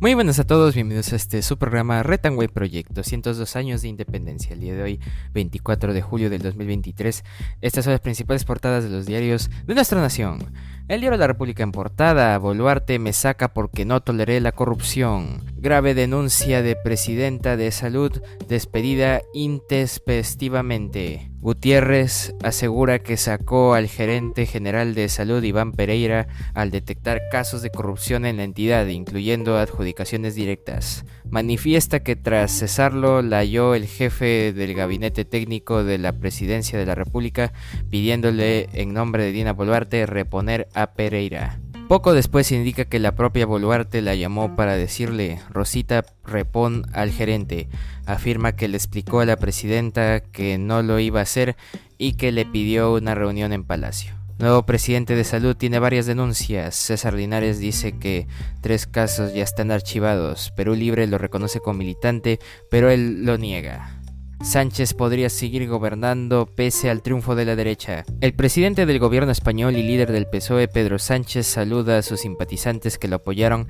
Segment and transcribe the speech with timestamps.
[0.00, 4.52] Muy buenas a todos, bienvenidos a este su programa White Project, 202 años de independencia.
[4.52, 5.00] El día de hoy,
[5.34, 7.24] 24 de julio del 2023,
[7.62, 10.52] estas son las principales portadas de los diarios de nuestra nación.
[10.86, 15.42] El diario de la República en portada, Boluarte me saca porque no toleré la corrupción.
[15.56, 21.32] Grave denuncia de presidenta de salud despedida intempestivamente.
[21.40, 27.70] Gutiérrez asegura que sacó al gerente general de salud Iván Pereira al detectar casos de
[27.70, 31.04] corrupción en la entidad, incluyendo adjudicaciones directas.
[31.30, 36.86] Manifiesta que tras cesarlo la halló el jefe del gabinete técnico de la presidencia de
[36.86, 37.52] la República
[37.88, 41.60] pidiéndole en nombre de Dina Boluarte reponer a Pereira.
[41.88, 47.66] Poco después indica que la propia Boluarte la llamó para decirle, Rosita, repon al gerente.
[48.04, 51.56] Afirma que le explicó a la presidenta que no lo iba a hacer
[51.96, 54.12] y que le pidió una reunión en Palacio.
[54.38, 56.76] Nuevo presidente de salud tiene varias denuncias.
[56.76, 58.28] César Linares dice que
[58.60, 60.52] tres casos ya están archivados.
[60.54, 62.38] Perú Libre lo reconoce como militante,
[62.70, 63.97] pero él lo niega.
[64.40, 68.04] Sánchez podría seguir gobernando pese al triunfo de la derecha.
[68.20, 72.98] El presidente del gobierno español y líder del PSOE, Pedro Sánchez, saluda a sus simpatizantes
[72.98, 73.66] que lo apoyaron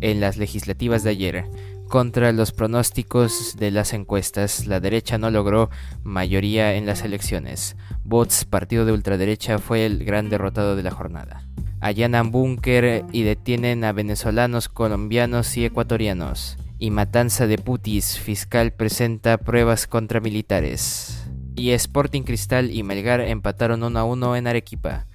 [0.00, 1.44] en las legislativas de ayer.
[1.88, 5.70] Contra los pronósticos de las encuestas, la derecha no logró
[6.04, 7.76] mayoría en las elecciones.
[8.04, 11.44] Vox, partido de ultraderecha, fue el gran derrotado de la jornada.
[11.80, 19.38] Allanan búnker y detienen a venezolanos, colombianos y ecuatorianos y matanza de putis, fiscal presenta
[19.38, 21.24] pruebas contra militares.
[21.54, 25.06] Y Sporting Cristal y Melgar empataron 1 a 1 en Arequipa.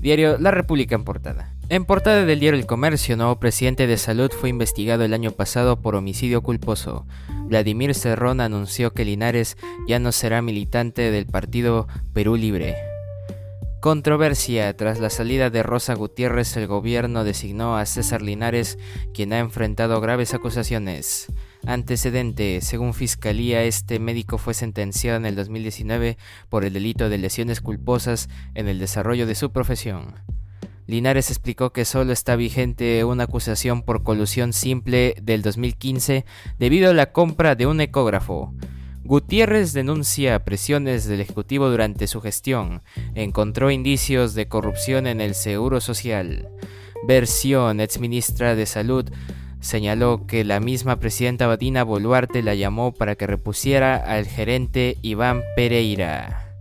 [0.00, 1.52] Diario La República en portada.
[1.68, 5.82] En portada del diario El Comercio, nuevo presidente de salud fue investigado el año pasado
[5.82, 7.06] por homicidio culposo.
[7.48, 12.89] Vladimir Cerrón anunció que Linares ya no será militante del partido Perú Libre.
[13.80, 14.76] Controversia.
[14.76, 18.78] Tras la salida de Rosa Gutiérrez, el gobierno designó a César Linares,
[19.14, 21.32] quien ha enfrentado graves acusaciones.
[21.66, 22.60] Antecedente.
[22.60, 26.18] Según Fiscalía, este médico fue sentenciado en el 2019
[26.50, 30.14] por el delito de lesiones culposas en el desarrollo de su profesión.
[30.86, 36.26] Linares explicó que solo está vigente una acusación por colusión simple del 2015
[36.58, 38.52] debido a la compra de un ecógrafo.
[39.10, 42.80] Gutiérrez denuncia presiones del Ejecutivo durante su gestión.
[43.16, 46.48] Encontró indicios de corrupción en el Seguro Social.
[47.08, 49.10] Versión, exministra de Salud,
[49.58, 55.42] señaló que la misma presidenta Badina Boluarte la llamó para que repusiera al gerente Iván
[55.56, 56.54] Pereira.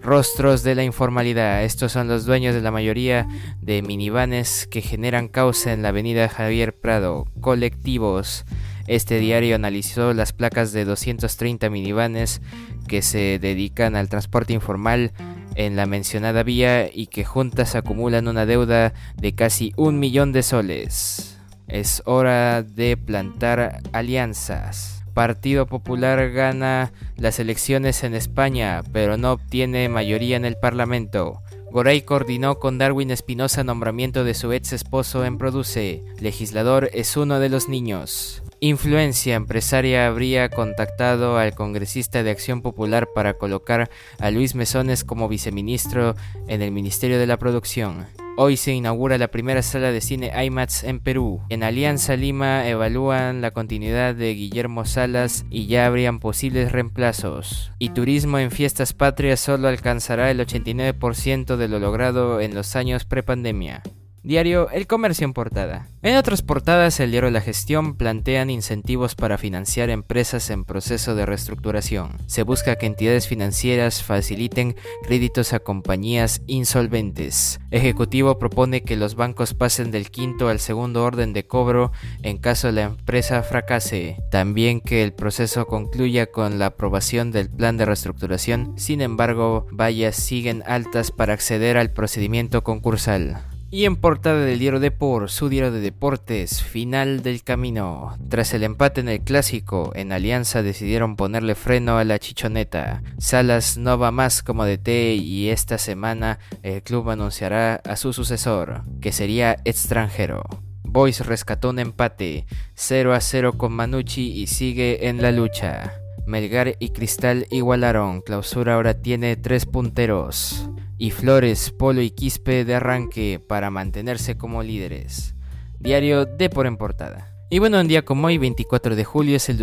[0.00, 1.64] Rostros de la informalidad.
[1.64, 3.26] Estos son los dueños de la mayoría
[3.60, 7.26] de minivanes que generan causa en la avenida Javier Prado.
[7.40, 8.44] Colectivos.
[8.86, 12.40] Este diario analizó las placas de 230 minivanes
[12.86, 15.12] que se dedican al transporte informal
[15.56, 20.42] en la mencionada vía y que juntas acumulan una deuda de casi un millón de
[20.42, 21.38] soles.
[21.66, 25.02] Es hora de plantar alianzas.
[25.14, 31.40] Partido Popular gana las elecciones en España, pero no obtiene mayoría en el Parlamento.
[31.72, 36.02] Goray coordinó con Darwin Espinosa nombramiento de su ex esposo en Produce.
[36.20, 38.42] Legislador es uno de los niños.
[38.60, 45.28] Influencia empresaria habría contactado al congresista de Acción Popular para colocar a Luis Mesones como
[45.28, 46.16] viceministro
[46.48, 48.06] en el Ministerio de la Producción.
[48.38, 51.42] Hoy se inaugura la primera sala de cine IMAX en Perú.
[51.50, 57.72] En Alianza Lima evalúan la continuidad de Guillermo Salas y ya habrían posibles reemplazos.
[57.78, 63.04] Y turismo en fiestas patrias solo alcanzará el 89% de lo logrado en los años
[63.04, 63.82] prepandemia.
[64.26, 65.86] Diario El Comercio en portada.
[66.02, 71.24] En otras portadas, el diario La Gestión plantean incentivos para financiar empresas en proceso de
[71.24, 72.18] reestructuración.
[72.26, 74.74] Se busca que entidades financieras faciliten
[75.04, 77.60] créditos a compañías insolventes.
[77.70, 81.92] Ejecutivo propone que los bancos pasen del quinto al segundo orden de cobro
[82.24, 84.16] en caso la empresa fracase.
[84.32, 88.76] También que el proceso concluya con la aprobación del plan de reestructuración.
[88.76, 93.44] Sin embargo, vallas siguen altas para acceder al procedimiento concursal.
[93.76, 98.16] Y en portada del diario Depor, su diario de deportes, final del camino.
[98.30, 103.02] Tras el empate en el clásico, en Alianza decidieron ponerle freno a la chichoneta.
[103.18, 108.80] Salas no va más como DT y esta semana el club anunciará a su sucesor,
[109.02, 110.42] que sería extranjero.
[110.82, 112.46] Boys rescató un empate
[112.76, 115.92] 0 a 0 con Manucci y sigue en la lucha.
[116.24, 120.66] Melgar y Cristal igualaron, clausura ahora tiene 3 punteros.
[120.98, 125.34] Y Flores, Polo y Quispe de arranque para mantenerse como líderes.
[125.78, 127.36] Diario de por en portada.
[127.48, 129.58] Y bueno, un día como hoy, 24 de julio, es el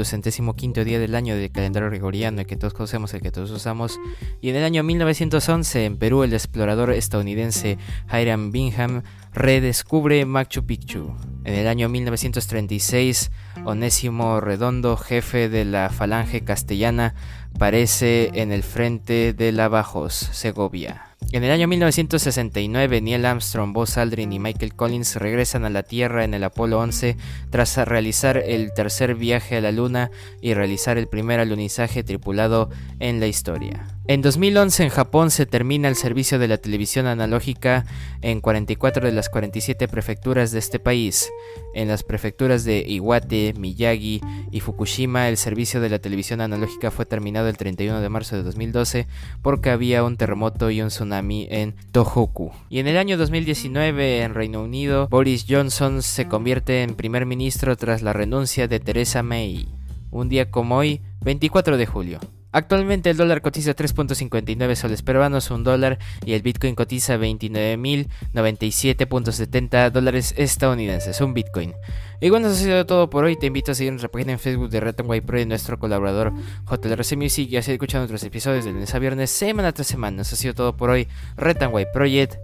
[0.55, 3.99] quinto día del año del calendario gregoriano, el que todos conocemos, el que todos usamos.
[4.39, 7.77] Y en el año 1911, en Perú, el explorador estadounidense
[8.09, 9.03] Hiram Bingham
[9.33, 11.13] redescubre Machu Picchu.
[11.43, 13.31] En el año 1936,
[13.65, 17.15] Onésimo Redondo, jefe de la falange castellana,
[17.53, 21.12] aparece en el frente de la Bajos, Segovia.
[21.33, 26.23] En el año 1969, Neil Armstrong, Buzz Aldrin y Michael Collins regresan a la Tierra
[26.23, 27.17] en el Apolo 11
[27.49, 32.69] tras realizar el tercer viaje a la Luna y realizar el primer alunizaje tripulado
[32.99, 33.87] en la historia.
[34.05, 37.85] En 2011 en Japón se termina el servicio de la televisión analógica
[38.21, 41.31] en 44 de las 47 prefecturas de este país.
[41.73, 44.19] En las prefecturas de Iwate, Miyagi
[44.51, 48.43] y Fukushima el servicio de la televisión analógica fue terminado el 31 de marzo de
[48.43, 49.07] 2012
[49.41, 52.51] porque había un terremoto y un tsunami en Tohoku.
[52.69, 57.77] Y en el año 2019 en Reino Unido Boris Johnson se convierte en primer ministro
[57.77, 59.69] tras la renuncia de Theresa May.
[60.11, 62.19] Un día como hoy, 24 de julio.
[62.53, 70.35] Actualmente el dólar cotiza 3.59 soles peruanos, un dólar, y el Bitcoin cotiza 29.097.70 dólares
[70.37, 71.73] estadounidenses, un Bitcoin.
[72.21, 73.35] Y bueno, eso ha sido todo por hoy.
[73.37, 76.31] Te invito a seguir nuestra página en Facebook de Red White Pro y nuestro colaborador
[76.69, 80.21] JLRC Music y a seguir escuchando nuestros episodios de lunes a viernes, semana tras semana.
[80.21, 81.07] Eso ha sido todo por hoy.
[81.35, 82.35] Red White Project,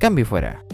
[0.00, 0.64] cambio fuera.